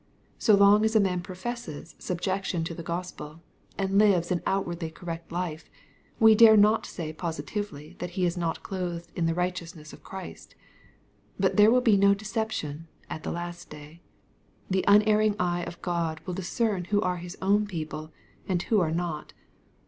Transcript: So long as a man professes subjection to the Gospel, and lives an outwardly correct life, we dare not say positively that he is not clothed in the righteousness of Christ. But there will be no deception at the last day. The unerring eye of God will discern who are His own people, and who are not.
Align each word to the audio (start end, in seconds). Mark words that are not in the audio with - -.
So 0.39 0.55
long 0.55 0.83
as 0.83 0.95
a 0.95 0.99
man 0.99 1.21
professes 1.21 1.93
subjection 1.99 2.63
to 2.63 2.73
the 2.73 2.81
Gospel, 2.81 3.39
and 3.77 3.99
lives 3.99 4.31
an 4.31 4.41
outwardly 4.47 4.89
correct 4.89 5.31
life, 5.31 5.69
we 6.19 6.33
dare 6.33 6.57
not 6.57 6.87
say 6.87 7.13
positively 7.13 7.95
that 7.99 8.09
he 8.17 8.25
is 8.25 8.35
not 8.35 8.63
clothed 8.63 9.11
in 9.15 9.27
the 9.27 9.35
righteousness 9.35 9.93
of 9.93 10.01
Christ. 10.01 10.55
But 11.39 11.55
there 11.55 11.69
will 11.69 11.81
be 11.81 11.97
no 11.97 12.15
deception 12.15 12.87
at 13.11 13.21
the 13.21 13.31
last 13.31 13.69
day. 13.69 14.01
The 14.71 14.83
unerring 14.87 15.35
eye 15.39 15.65
of 15.65 15.83
God 15.83 16.19
will 16.25 16.33
discern 16.33 16.85
who 16.85 16.99
are 17.03 17.17
His 17.17 17.37
own 17.39 17.67
people, 17.67 18.11
and 18.47 18.59
who 18.59 18.79
are 18.81 18.89
not. 18.91 19.33